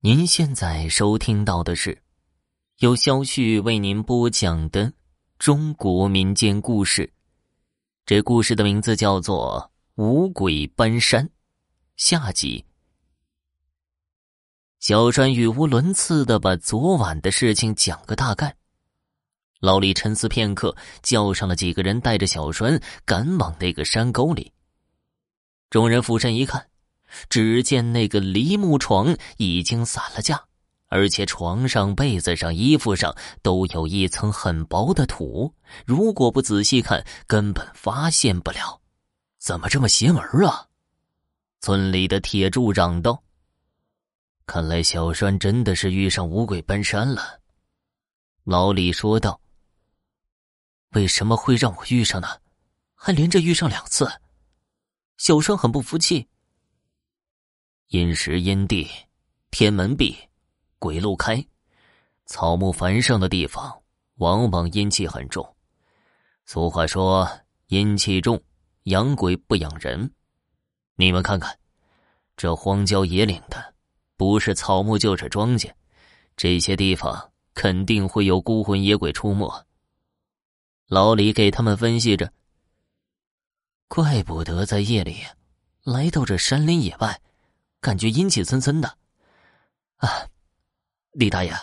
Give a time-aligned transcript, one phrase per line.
[0.00, 2.00] 您现在收听到的是
[2.78, 4.92] 由肖旭为您播讲的
[5.40, 7.12] 中国民间故事。
[8.06, 9.68] 这故事的名字叫做
[10.00, 11.26] 《五鬼搬山》
[11.96, 12.64] 下集。
[14.78, 18.54] 小川语无伦次的把昨晚的事情讲个大概。
[19.58, 24.52] 老李沉思片刻，叫上了几个人，带着小川赶往那个山沟里。
[25.70, 26.67] 众人俯身一看。
[27.28, 30.44] 只见那个梨木床已经散了架，
[30.86, 35.54] 而且床上、被子上、衣服上都有一层很薄的土。
[35.84, 38.80] 如果不仔细看，根本发现不了。
[39.38, 40.66] 怎么这么邪门啊？
[41.60, 43.22] 村里的铁柱嚷道
[44.46, 47.40] ：“看来小栓真的是遇上五鬼搬山了。”
[48.44, 49.40] 老李说道
[50.94, 52.28] ：“为什么会让我遇上呢？
[52.94, 54.10] 还连着遇上两次？”
[55.18, 56.28] 小栓很不服气。
[57.88, 58.86] 阴时阴地，
[59.50, 60.14] 天门闭，
[60.78, 61.42] 鬼路开，
[62.26, 63.82] 草木繁盛的地方，
[64.16, 65.56] 往往阴气很重。
[66.44, 67.26] 俗话说
[67.68, 68.38] ：“阴气重，
[68.82, 70.12] 养鬼不养人。”
[70.96, 71.58] 你们看看，
[72.36, 73.74] 这荒郊野岭的，
[74.18, 75.72] 不是草木就是庄稼，
[76.36, 79.50] 这些地方肯定会有孤魂野鬼出没。
[80.88, 82.30] 老李给他们分析着，
[83.88, 85.22] 怪不得在夜里
[85.84, 87.18] 来到这山林野外。
[87.80, 88.98] 感觉阴气森森的，
[89.96, 90.08] 啊，
[91.12, 91.54] 李大爷，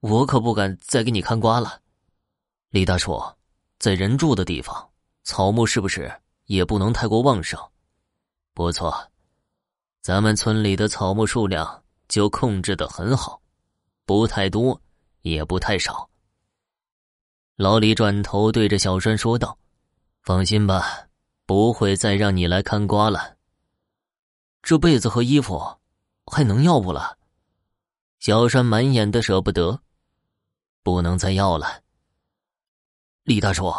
[0.00, 1.80] 我可不敢再给你看瓜了。
[2.70, 3.22] 李大叔，
[3.78, 4.90] 在人住的地方，
[5.24, 6.10] 草木是不是
[6.46, 7.60] 也不能太过旺盛？
[8.54, 9.10] 不错，
[10.00, 13.40] 咱们村里的草木数量就控制的很好，
[14.06, 14.80] 不太多，
[15.20, 16.08] 也不太少。
[17.56, 19.58] 老李转头对着小栓说道
[20.22, 21.08] ：“放心吧，
[21.44, 23.35] 不会再让你来看瓜了。”
[24.66, 25.64] 这被子和衣服
[26.26, 27.16] 还能要不了？
[28.18, 29.80] 小山满眼的舍不得，
[30.82, 31.84] 不能再要了。
[33.22, 33.72] 李大叔，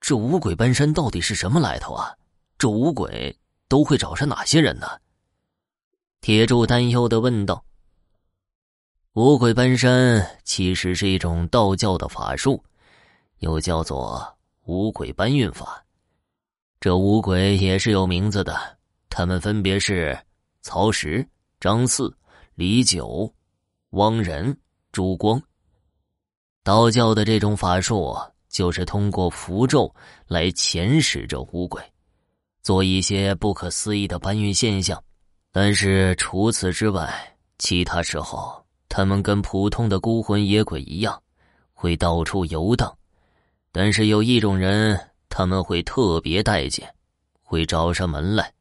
[0.00, 2.12] 这五鬼搬山到底是什么来头啊？
[2.58, 3.38] 这五鬼
[3.68, 4.88] 都会找上哪些人呢？
[6.20, 7.64] 铁柱担忧的问道。
[9.12, 12.60] 五鬼搬山其实是一种道教的法术，
[13.38, 15.84] 又叫做五鬼搬运法。
[16.80, 18.76] 这五鬼也是有名字的。
[19.16, 20.18] 他们分别是
[20.60, 21.24] 曹石、
[21.60, 22.12] 张四、
[22.56, 23.32] 李九、
[23.90, 24.52] 汪仁、
[24.90, 25.40] 朱光。
[26.64, 28.12] 道教的这种法术，
[28.48, 29.94] 就是通过符咒
[30.26, 31.80] 来遣使这五鬼，
[32.60, 35.00] 做一些不可思议的搬运现象。
[35.52, 41.22] 但是除此之外，其他时候，他们跟普通的孤魂野鬼一样，
[41.72, 42.92] 会到处游荡。
[43.70, 44.98] 但是有一种人，
[45.28, 46.92] 他们会特别待见，
[47.44, 48.52] 会找上门来。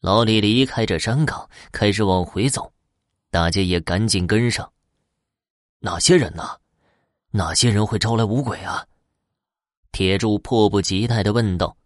[0.00, 2.72] 老李离开这山岗，开始往回走，
[3.30, 4.72] 大家也赶紧跟上。
[5.78, 6.56] 哪些人呢？
[7.30, 8.86] 哪些人会招来五鬼啊？
[9.92, 11.76] 铁柱迫不及待的问道。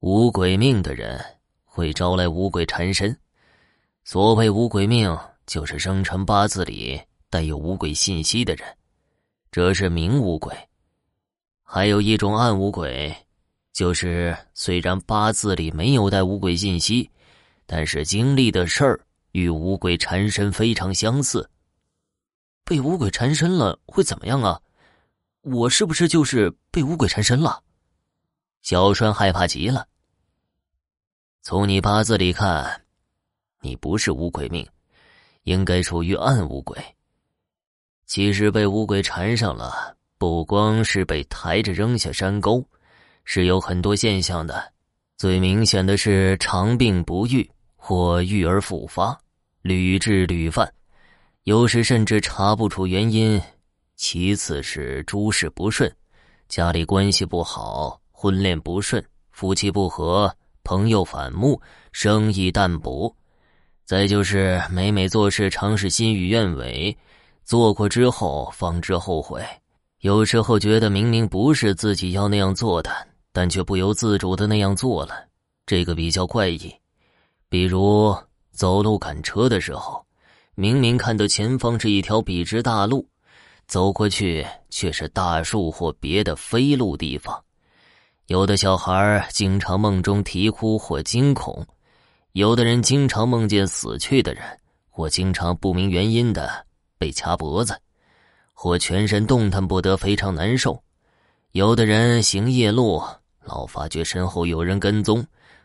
[0.00, 1.20] 五鬼命的人
[1.64, 3.18] 会招来五鬼缠身。
[4.04, 8.76] 所谓五鬼命，就是生辰八字里带有五鬼信息的人，
[9.50, 10.56] 这是明五鬼。
[11.64, 13.14] 还有一种暗五鬼。
[13.78, 17.08] 就是虽然八字里没有带五鬼信息，
[17.64, 19.00] 但是经历的事儿
[19.30, 21.48] 与五鬼缠身非常相似。
[22.64, 24.60] 被五鬼缠身了会怎么样啊？
[25.42, 27.62] 我是不是就是被五鬼缠身了？
[28.62, 29.86] 小川害怕极了。
[31.42, 32.82] 从你八字里看，
[33.60, 34.68] 你不是五鬼命，
[35.44, 36.76] 应该属于暗五鬼。
[38.06, 42.68] 其实被五鬼缠上了，不光是被抬着扔下山沟。
[43.30, 44.72] 是有很多现象的，
[45.18, 47.46] 最明显的是长病不愈
[47.76, 49.14] 或愈而复发，
[49.60, 50.66] 屡治屡犯，
[51.42, 53.38] 有时甚至查不出原因。
[53.96, 55.94] 其次是诸事不顺，
[56.48, 60.34] 家里关系不好，婚恋不顺，夫妻不和，
[60.64, 61.60] 朋友反目，
[61.92, 63.14] 生意淡薄。
[63.84, 66.96] 再就是每每做事常是心与愿违，
[67.44, 69.44] 做过之后方知后悔，
[70.00, 72.90] 有时候觉得明明不是自己要那样做的。
[73.38, 75.14] 但却不由自主的那样做了，
[75.64, 76.74] 这个比较怪异。
[77.48, 78.12] 比如
[78.50, 80.04] 走路赶车的时候，
[80.56, 83.08] 明明看到前方是一条笔直大路，
[83.68, 87.40] 走过去却是大树或别的非路地方。
[88.26, 91.64] 有的小孩经常梦中啼哭或惊恐，
[92.32, 94.42] 有的人经常梦见死去的人，
[94.90, 96.66] 或经常不明原因的
[96.98, 97.80] 被掐脖子，
[98.52, 100.82] 或全身动弹不得，非常难受。
[101.52, 103.00] 有的人行夜路。
[103.48, 105.24] 老发觉身后有人跟踪，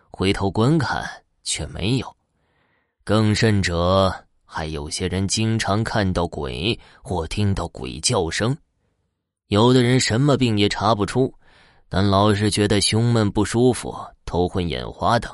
[0.10, 1.06] 回头观看
[1.44, 2.16] 却没有。
[3.04, 4.10] 更甚者，
[4.46, 8.56] 还有些人经常看到鬼或听到鬼叫声。
[9.48, 11.32] 有的人什么病也查不出，
[11.90, 13.94] 但老是觉得胸闷不舒服、
[14.24, 15.30] 头昏眼花等。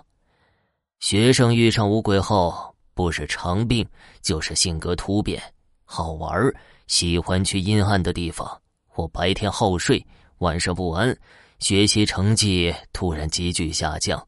[1.00, 3.88] 学生遇上五鬼后，不是长病，
[4.24, 5.40] 就是性格突变，
[5.86, 6.51] 好玩，
[6.88, 10.04] 喜欢去阴暗的地方，或白天好睡，
[10.40, 11.16] 晚上不安。
[11.60, 14.26] 学习成绩突然急剧下降，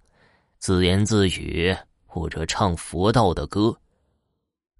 [0.59, 1.75] 自言自语
[2.05, 3.75] 或者唱佛道的歌。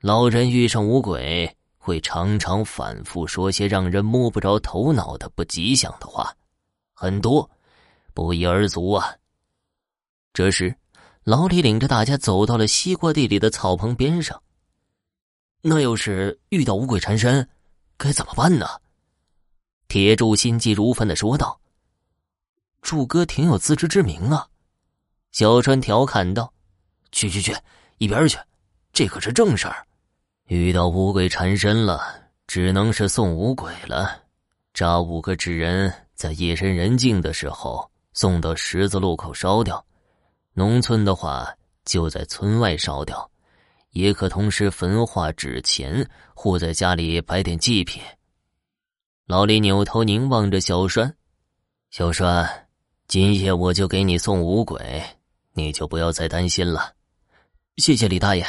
[0.01, 6.36] 老人遇上五鬼，会常常反复说些让人摸不着头脑的不吉祥的话，
[6.94, 7.50] 很多，
[8.13, 9.15] 不一而足啊。
[10.33, 10.75] 这时，
[11.24, 14.39] 老李领着大家走到了西瓜地里的草棚边上。
[15.62, 17.48] 那要是遇到五鬼缠身，
[17.95, 18.68] 该怎么办呢？
[19.88, 21.57] 铁柱心急如焚的说道。
[22.81, 24.47] 柱哥挺有自知之明啊，
[25.31, 26.51] 小川调侃道
[27.11, 27.55] ：“去去去，
[27.99, 28.37] 一边去，
[28.91, 29.85] 这可是正事儿。
[30.47, 32.01] 遇到五鬼缠身了，
[32.47, 34.21] 只能是送五鬼了。
[34.73, 39.83] 扎五个纸人，在夜深人静的时候送到十字路口烧掉。
[40.53, 41.47] 农村的话，
[41.85, 43.29] 就在村外烧掉，
[43.91, 48.01] 也可同时焚化纸钱，或在家里摆点祭品。”
[49.27, 51.15] 老李扭头凝望着小栓，
[51.89, 52.67] 小栓。
[53.11, 55.03] 今夜我就给你送五鬼，
[55.51, 56.93] 你就不要再担心了。
[57.75, 58.45] 谢谢李大爷。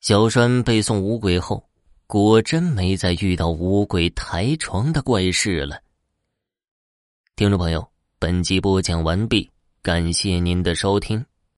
[0.00, 1.62] 小栓被送五鬼后，
[2.06, 5.78] 果真没再遇到五鬼抬床的怪事了。
[7.34, 7.86] 听众朋友，
[8.18, 9.50] 本集播讲完毕，
[9.82, 11.22] 感谢您的收听。